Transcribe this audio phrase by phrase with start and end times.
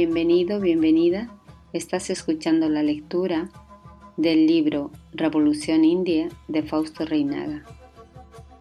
[0.00, 1.28] Bienvenido, bienvenida.
[1.72, 3.50] Estás escuchando la lectura
[4.16, 7.64] del libro Revolución India de Fausto Reinaga.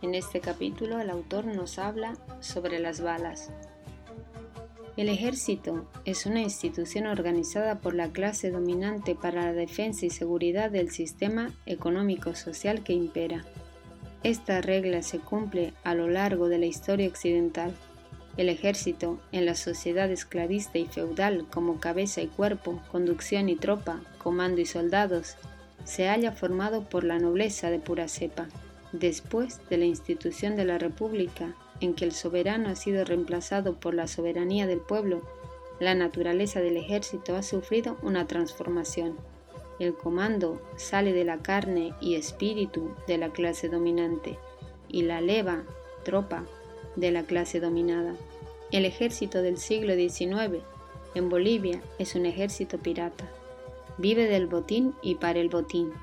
[0.02, 3.52] En este capítulo el autor nos habla sobre las balas.
[4.98, 10.72] El ejército es una institución organizada por la clase dominante para la defensa y seguridad
[10.72, 13.46] del sistema económico-social que impera.
[14.24, 17.76] Esta regla se cumple a lo largo de la historia occidental
[18.38, 24.00] el ejército, en la sociedad esclavista y feudal como cabeza y cuerpo, conducción y tropa,
[24.20, 25.36] comando y soldados,
[25.84, 28.48] se halla formado por la nobleza de pura cepa.
[28.92, 33.94] Después de la institución de la República, en que el soberano ha sido reemplazado por
[33.94, 35.22] la soberanía del pueblo,
[35.80, 39.16] la naturaleza del ejército ha sufrido una transformación.
[39.80, 44.38] El comando sale de la carne y espíritu de la clase dominante
[44.88, 45.64] y la leva,
[46.04, 46.46] tropa,
[46.96, 48.16] de la clase dominada.
[48.70, 50.62] El ejército del siglo XIX
[51.16, 53.32] en Bolivia es un ejército pirata.
[53.98, 55.94] Vive del botín y para el botín.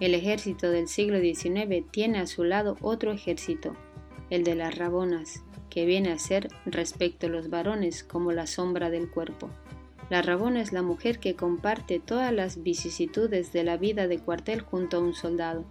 [0.00, 3.74] El ejército del siglo XIX tiene a su lado otro ejército,
[4.28, 8.90] el de las rabonas, que viene a ser respecto a los varones como la sombra
[8.90, 9.48] del cuerpo.
[10.10, 14.60] La rabona es la mujer que comparte todas las vicisitudes de la vida de cuartel
[14.60, 15.64] junto a un soldado.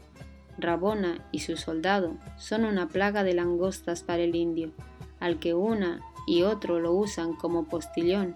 [0.57, 4.71] Rabona y su soldado son una plaga de langostas para el indio,
[5.19, 8.35] al que una y otro lo usan como postillón,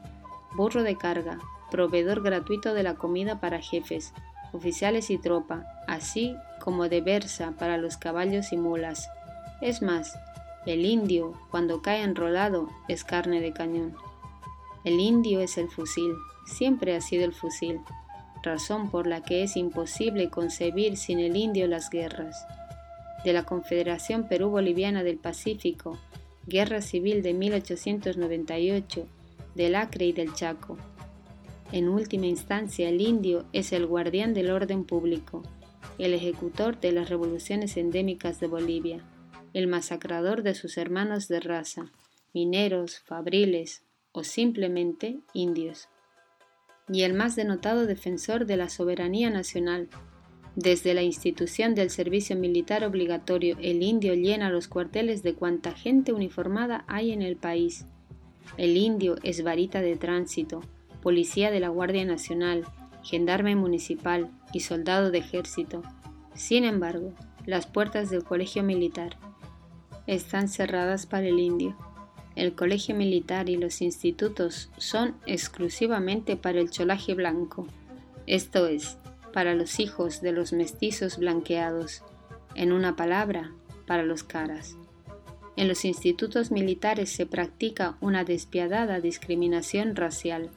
[0.56, 4.14] burro de carga, proveedor gratuito de la comida para jefes,
[4.54, 9.10] oficiales y tropa, así como de versa para los caballos y mulas.
[9.62, 10.18] Es más,
[10.66, 13.96] el indio, cuando cae enrolado, es carne de cañón.
[14.84, 16.14] El indio es el fusil,
[16.46, 17.80] siempre ha sido el fusil,
[18.44, 22.46] razón por la que es imposible concebir sin el indio las guerras.
[23.24, 25.98] De la Confederación Perú-Boliviana del Pacífico
[26.48, 29.06] Guerra Civil de 1898,
[29.54, 30.78] del Acre y del Chaco.
[31.74, 35.44] En última instancia, el indio es el guardián del orden público,
[35.98, 39.04] el ejecutor de las revoluciones endémicas de Bolivia,
[39.54, 41.92] el masacrador de sus hermanos de raza,
[42.34, 45.90] mineros, fabriles o simplemente indios,
[46.88, 49.90] y el más denotado defensor de la soberanía nacional,
[50.58, 56.14] desde la institución del servicio militar obligatorio, el indio llena los cuarteles de cuanta gente
[56.14, 57.86] uniformada hay en el país.
[58.58, 60.64] El indio es varita de tránsito,
[61.04, 62.66] policía de la Guardia Nacional,
[63.04, 65.84] gendarme municipal y soldado de ejército.
[66.34, 67.14] Sin embargo,
[67.46, 69.16] las puertas del colegio militar
[70.08, 71.78] están cerradas para el indio.
[72.36, 77.68] El colegio militar y los institutos son exclusivamente para el cholaje blanco,
[78.26, 78.98] esto es,
[79.34, 82.04] para los hijos de los mestizos blanqueados,
[82.56, 83.52] en una palabra,
[83.86, 84.78] para los caras.
[85.56, 90.52] En los institutos militares se practica una despiadada discriminación racial.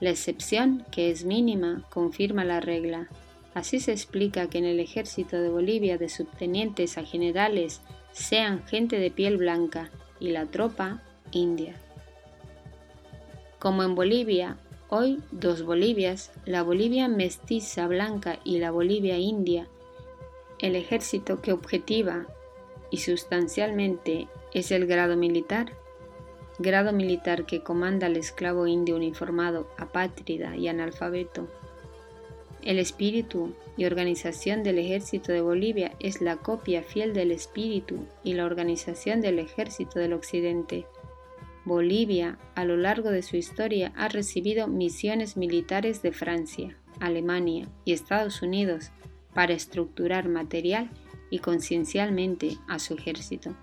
[0.00, 3.08] La excepción, que es mínima, confirma la regla.
[3.52, 8.98] Así se explica que en el ejército de Bolivia de subtenientes a generales sean gente
[8.98, 11.74] de piel blanca y la tropa india.
[13.58, 14.56] Como en Bolivia
[14.90, 19.68] Hoy dos Bolivias, la Bolivia mestiza blanca y la Bolivia india,
[20.60, 22.26] el ejército que objetiva
[22.90, 25.74] y sustancialmente es el grado militar,
[26.58, 31.48] grado militar que comanda al esclavo indio uniformado, apátrida y analfabeto.
[32.62, 38.32] El espíritu y organización del ejército de Bolivia es la copia fiel del espíritu y
[38.32, 40.86] la organización del ejército del occidente.
[41.68, 47.92] Bolivia, a lo largo de su historia, ha recibido misiones militares de Francia, Alemania y
[47.92, 48.90] Estados Unidos
[49.34, 50.90] para estructurar material
[51.30, 53.54] y conciencialmente a su ejército.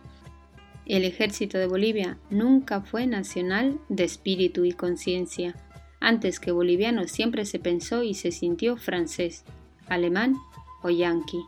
[0.86, 5.56] El ejército de Bolivia nunca fue nacional de espíritu y conciencia.
[6.00, 9.44] Antes que boliviano siempre se pensó y se sintió francés,
[9.88, 10.36] alemán
[10.84, 11.40] o yanqui.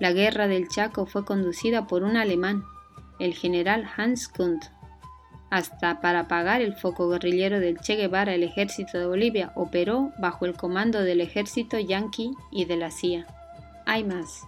[0.00, 2.64] La guerra del Chaco fue conducida por un alemán,
[3.20, 4.64] el general Hans Kunt,
[5.50, 10.46] hasta para apagar el foco guerrillero del Che Guevara, el ejército de Bolivia operó bajo
[10.46, 13.26] el comando del ejército yanqui y de la CIA.
[13.84, 14.42] Hay más.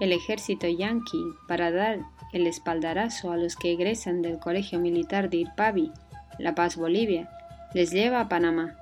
[0.00, 2.00] El ejército yanqui, para dar
[2.32, 5.92] el espaldarazo a los que egresan del Colegio Militar de Irpavi,
[6.38, 7.28] La Paz, Bolivia,
[7.74, 8.74] les lleva a Panamá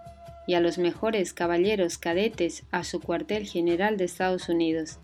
[0.47, 4.99] y a los mejores caballeros cadetes a su cuartel general de Estados Unidos.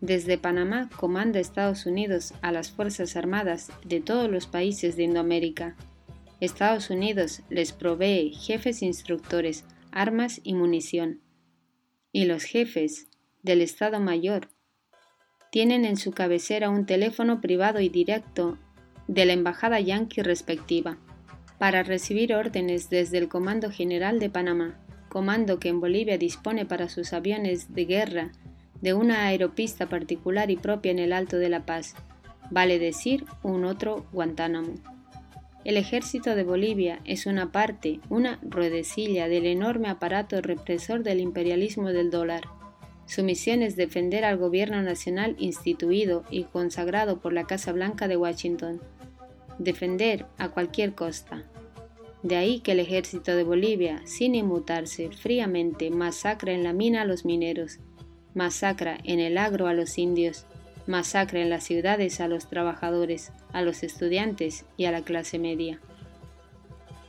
[0.00, 5.74] Desde Panamá comanda Estados Unidos a las Fuerzas Armadas de todos los países de Indoamérica.
[6.40, 11.22] Estados Unidos les provee jefes instructores, armas y munición.
[12.12, 13.08] Y los jefes
[13.42, 14.48] del Estado Mayor
[15.50, 18.58] tienen en su cabecera un teléfono privado y directo
[19.08, 20.98] de la embajada yanqui respectiva.
[21.58, 24.78] para recibir órdenes desde el Comando General de Panamá,
[25.08, 28.32] comando que en Bolivia dispone para sus aviones de guerra
[28.82, 31.94] de una aeropista particular y propia en el Alto de la Paz,
[32.50, 34.74] vale decir, un otro Guantánamo.
[35.66, 41.88] El ejército de Bolivia es una parte, una ruedecilla del enorme aparato represor del imperialismo
[41.88, 42.42] del dólar.
[43.06, 48.16] Su misión es defender al gobierno nacional instituido y consagrado por la Casa Blanca de
[48.16, 48.80] Washington.
[49.58, 51.42] Defender a cualquier costa.
[52.22, 57.06] De ahí que el ejército de Bolivia, sin inmutarse fríamente, masacra en la mina a
[57.06, 57.80] los mineros,
[58.34, 60.46] masacra en el agro a los indios,
[60.86, 65.80] masacra en las ciudades a los trabajadores, a los estudiantes y a la clase media.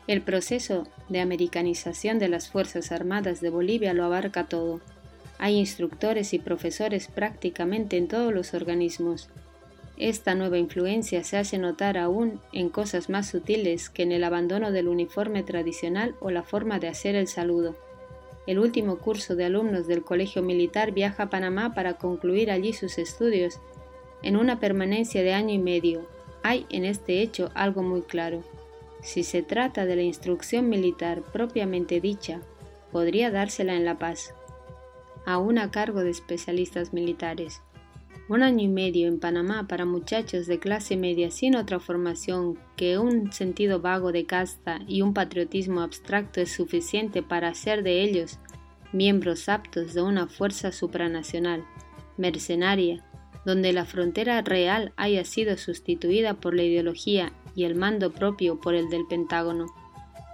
[0.07, 4.79] El proceso de americanización de las Fuerzas Armadas de Bolivia lo abarca todo.
[5.37, 9.29] Hay instructores y profesores prácticamente en todos los organismos.
[9.97, 14.71] Esta nueva influencia se hace notar aún en cosas más sutiles que en el abandono
[14.71, 17.75] del uniforme tradicional o la forma de hacer el saludo.
[18.47, 22.97] El último curso de alumnos del Colegio Militar viaja a Panamá para concluir allí sus
[22.97, 23.59] estudios
[24.23, 26.07] en una permanencia de año y medio.
[26.43, 28.41] Hay en este hecho algo muy claro.
[29.01, 32.41] Si se trata de la instrucción militar propiamente dicha,
[32.91, 34.33] podría dársela en La Paz,
[35.25, 37.61] aún a cargo de especialistas militares.
[38.29, 42.97] Un año y medio en Panamá para muchachos de clase media sin otra formación que
[42.97, 48.39] un sentido vago de casta y un patriotismo abstracto es suficiente para hacer de ellos
[48.91, 51.63] miembros aptos de una fuerza supranacional,
[52.17, 53.03] mercenaria,
[53.45, 58.75] donde la frontera real haya sido sustituida por la ideología y el mando propio por
[58.75, 59.67] el del Pentágono.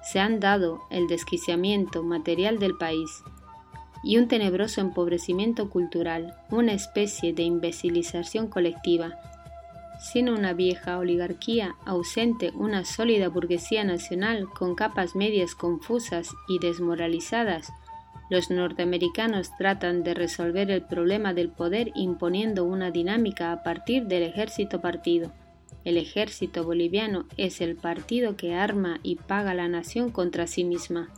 [0.02, 3.24] Se han dado el desquiciamiento material del país
[4.04, 9.20] y un tenebroso empobrecimiento cultural, una especie de imbecilización colectiva,
[10.00, 17.72] sin una vieja oligarquía ausente, una sólida burguesía nacional con capas medias confusas y desmoralizadas,
[18.30, 24.24] los norteamericanos tratan de resolver el problema del poder imponiendo una dinámica a partir del
[24.24, 25.32] ejército partido.
[25.84, 31.10] El ejército boliviano es el partido que arma y paga la nación contra sí misma.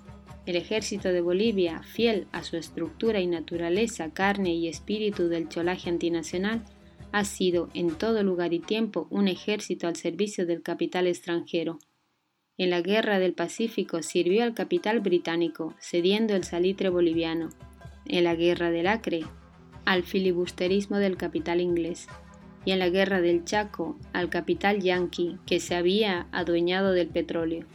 [0.45, 5.89] El ejército de Bolivia, fiel a su estructura y naturaleza, carne y espíritu del cholaje
[5.89, 6.63] antinacional,
[7.11, 11.79] ha sido en todo lugar y tiempo un ejército al servicio del capital extranjero.
[12.57, 17.49] En la Guerra del Pacífico sirvió al capital británico, cediendo el salitre boliviano.
[18.05, 19.21] En la Guerra del Acre,
[19.83, 22.07] al filibusterismo del capital inglés.
[22.65, 27.65] Y en la Guerra del Chaco, al capital yanqui, que se había adueñado del petróleo.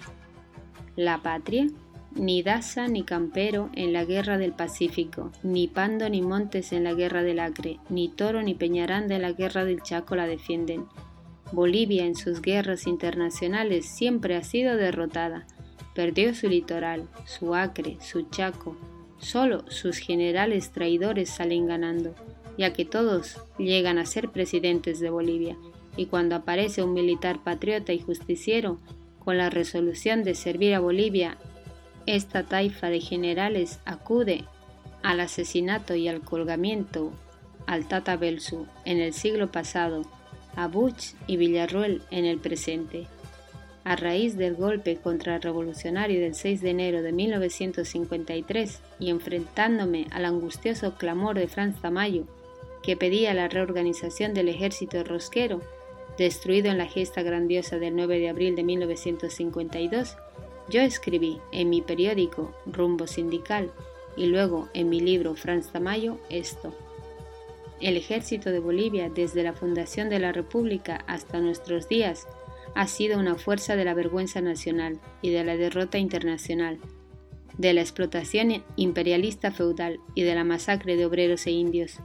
[0.97, 1.67] La patria
[2.15, 6.95] ni Daza ni Campero en la guerra del Pacífico, ni Pando ni Montes en la
[6.95, 10.87] guerra del Acre, ni Toro ni Peñaranda en la guerra del Chaco la defienden.
[11.53, 15.47] Bolivia en sus guerras internacionales siempre ha sido derrotada.
[15.95, 18.77] Perdió su litoral, su Acre, su Chaco.
[19.19, 22.15] Solo sus generales traidores salen ganando,
[22.57, 25.57] ya que todos llegan a ser presidentes de Bolivia.
[25.97, 28.79] Y cuando aparece un militar patriota y justiciero,
[29.19, 31.37] con la resolución de servir a Bolivia
[32.07, 34.45] esta taifa de generales acude
[35.03, 37.13] al asesinato y al colgamiento
[37.67, 40.05] al Tata Belsu en el siglo pasado,
[40.57, 43.07] a Buch y Villarruel en el presente.
[43.85, 50.97] A raíz del golpe contrarrevolucionario del 6 de enero de 1953 y enfrentándome al angustioso
[50.97, 52.25] clamor de Franz Tamayo,
[52.83, 55.61] que pedía la reorganización del ejército rosquero,
[56.19, 60.17] destruido en la gesta grandiosa del 9 de abril de 1952,
[60.71, 63.71] yo escribí en mi periódico Rumbo Sindical
[64.17, 66.73] y luego en mi libro Franz Tamayo esto.
[67.81, 72.27] El ejército de Bolivia desde la fundación de la República hasta nuestros días
[72.75, 76.79] ha sido una fuerza de la vergüenza nacional y de la derrota internacional,
[77.59, 81.97] de la explotación imperialista feudal y de la masacre de obreros e indios.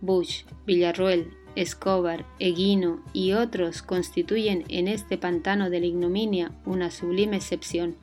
[0.00, 7.36] Bush, Villarroel, Escobar, Eguino y otros constituyen en este pantano de la ignominia una sublime
[7.36, 7.96] excepción.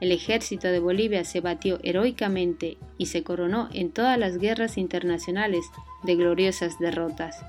[0.00, 5.64] El ejército de Bolivia se batió heroicamente y se coronó en todas las guerras internacionales
[6.02, 7.42] de gloriosas derrotas.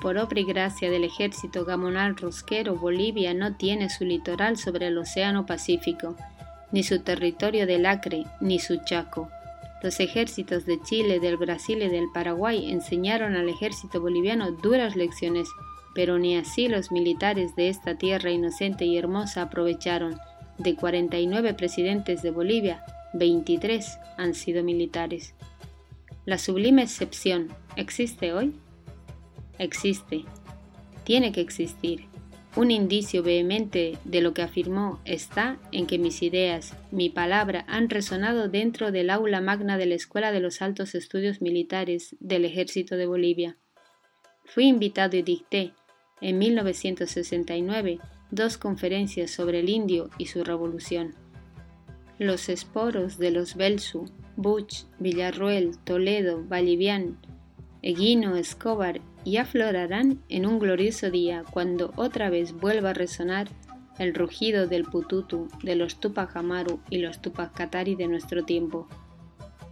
[0.00, 4.98] Por obra y gracia del ejército gamonal rosquero, Bolivia no tiene su litoral sobre el
[4.98, 6.16] Océano Pacífico,
[6.70, 9.28] ni su territorio del Acre, ni su Chaco.
[9.82, 15.48] Los ejércitos de Chile, del Brasil y del Paraguay enseñaron al ejército boliviano duras lecciones,
[15.94, 20.18] pero ni así los militares de esta tierra inocente y hermosa aprovecharon.
[20.58, 25.34] De 49 presidentes de Bolivia, 23 han sido militares.
[26.24, 28.54] La sublime excepción, ¿existe hoy?
[29.58, 30.24] Existe.
[31.04, 32.06] Tiene que existir.
[32.56, 37.90] Un indicio vehemente de lo que afirmó está en que mis ideas, mi palabra han
[37.90, 42.96] resonado dentro del aula magna de la Escuela de los Altos Estudios Militares del Ejército
[42.96, 43.58] de Bolivia.
[44.44, 45.72] Fui invitado y dicté,
[46.20, 47.98] en 1969,
[48.30, 51.14] dos conferencias sobre el indio y su revolución.
[52.18, 57.18] Los esporos de los Belsu, Buch, Villarruel, Toledo, Vallivian,
[57.82, 63.46] Eguino, Escobar y aflorarán en un glorioso día cuando otra vez vuelva a resonar
[63.98, 68.88] el rugido del pututu de los Tupac Amaru y los Tupac Katari de nuestro tiempo.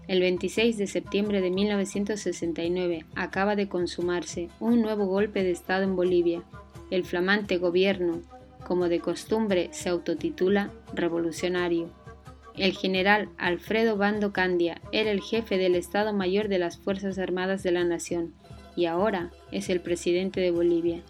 [0.08, 5.96] El 26 de septiembre de 1969 acaba de consumarse un nuevo golpe de Estado en
[5.96, 6.42] Bolivia.
[6.90, 8.20] El flamante gobierno,
[8.66, 11.88] como de costumbre, se autotitula revolucionario.
[12.58, 17.62] El general Alfredo Bando Candia era el jefe del Estado Mayor de las Fuerzas Armadas
[17.62, 18.34] de la Nación
[18.76, 21.00] y ahora es el presidente de Bolivia.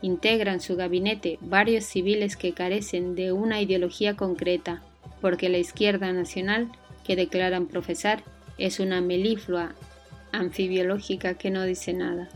[0.00, 4.82] Integran su gabinete varios civiles que carecen de una ideología concreta,
[5.20, 6.72] porque la izquierda nacional,
[7.04, 8.24] que declaran profesar,
[8.58, 9.74] es una meliflua
[10.32, 12.28] anfibiológica que no dice nada.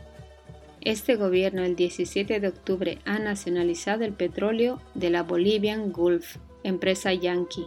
[0.82, 7.12] Este gobierno el 17 de octubre ha nacionalizado el petróleo de la Bolivian Gulf, empresa
[7.12, 7.66] yankee,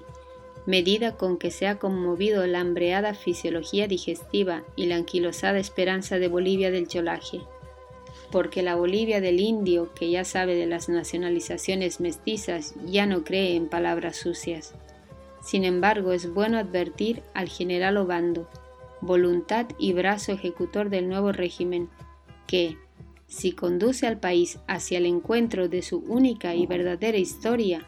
[0.69, 6.27] medida con que se ha conmovido la hambreada fisiología digestiva y la anquilosada esperanza de
[6.27, 7.41] Bolivia del cholaje.
[8.31, 13.55] Porque la Bolivia del indio, que ya sabe de las nacionalizaciones mestizas, ya no cree
[13.55, 14.75] en palabras sucias.
[15.41, 18.47] Sin embargo, es bueno advertir al general Obando,
[19.01, 21.89] voluntad y brazo ejecutor del nuevo régimen,
[22.45, 22.77] que,
[23.25, 27.87] si conduce al país hacia el encuentro de su única y verdadera historia,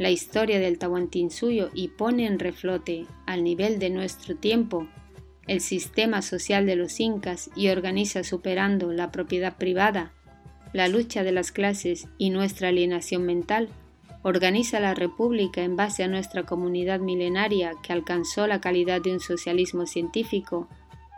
[0.00, 4.86] la historia del Tahuantinsuyo y pone en reflote, al nivel de nuestro tiempo,
[5.46, 10.14] el sistema social de los incas y organiza superando la propiedad privada,
[10.72, 13.68] la lucha de las clases y nuestra alienación mental,
[14.22, 19.20] organiza la República en base a nuestra comunidad milenaria que alcanzó la calidad de un
[19.20, 20.66] socialismo científico,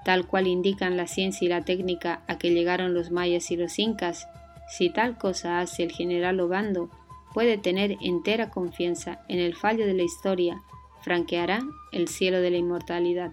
[0.04, 3.78] tal cual indican la ciencia y la técnica a que llegaron los mayas y los
[3.78, 4.26] incas,
[4.68, 6.90] si tal cosa hace el general Obando,
[7.32, 10.62] puede tener entera confianza en el fallo de la historia,
[11.02, 11.62] franqueará
[11.92, 13.32] el cielo de la inmortalidad.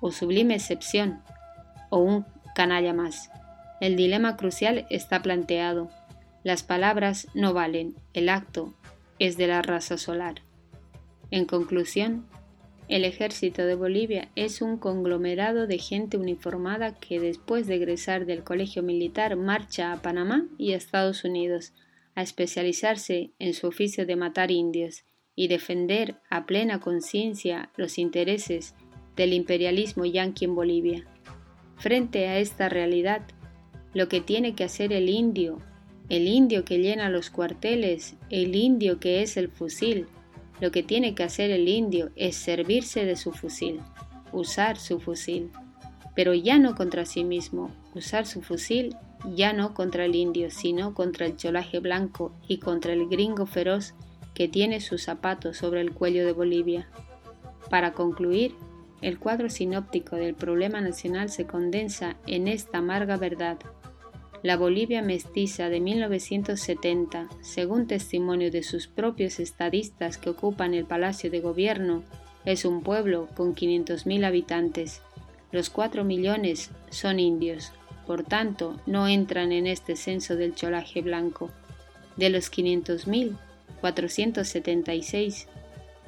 [0.00, 1.22] O sublime excepción,
[1.90, 2.24] o un
[2.54, 3.30] canalla más.
[3.80, 5.90] El dilema crucial está planteado.
[6.44, 8.74] Las palabras no valen, el acto
[9.18, 10.42] es de la raza solar.
[11.30, 12.26] En conclusión,
[12.88, 18.42] el ejército de Bolivia es un conglomerado de gente uniformada que después de egresar del
[18.42, 21.72] colegio militar marcha a Panamá y a Estados Unidos
[22.18, 25.04] a especializarse en su oficio de matar indios
[25.36, 28.74] y defender a plena conciencia los intereses
[29.14, 31.06] del imperialismo yanqui en Bolivia.
[31.76, 33.22] Frente a esta realidad,
[33.94, 35.60] lo que tiene que hacer el indio,
[36.08, 40.08] el indio que llena los cuarteles, el indio que es el fusil,
[40.60, 43.78] lo que tiene que hacer el indio es servirse de su fusil,
[44.32, 45.52] usar su fusil,
[46.16, 50.94] pero ya no contra sí mismo, usar su fusil ya no contra el indio, sino
[50.94, 53.94] contra el cholaje blanco y contra el gringo feroz
[54.34, 56.88] que tiene sus zapatos sobre el cuello de Bolivia.
[57.70, 58.54] Para concluir,
[59.02, 63.58] el cuadro sinóptico del problema nacional se condensa en esta amarga verdad.
[64.42, 71.30] La Bolivia mestiza de 1970, según testimonio de sus propios estadistas que ocupan el Palacio
[71.30, 72.04] de Gobierno,
[72.44, 75.02] es un pueblo con 500.000 habitantes.
[75.50, 77.72] Los 4 millones son indios,
[78.08, 81.50] por tanto, no entran en este censo del cholaje blanco.
[82.16, 83.36] De los 500.000,
[83.82, 85.46] 476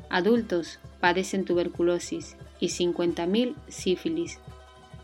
[0.08, 4.38] adultos padecen tuberculosis y 50.000 sífilis.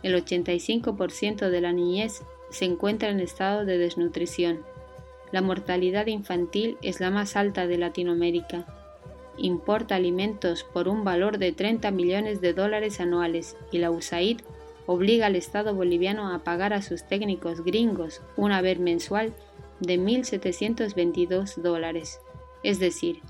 [0.03, 4.63] El 85% de la niñez se encuentra en estado de desnutrición.
[5.33, 8.65] La mortalidad infantil es la más alta de Latinoamérica.
[9.37, 14.41] Importa alimentos por un valor de 30 millones de dólares anuales y la USAID
[14.87, 19.35] obliga al Estado boliviano a pagar a sus técnicos gringos un haber mensual
[19.81, 22.21] de 1.722 dólares,
[22.63, 23.21] es decir,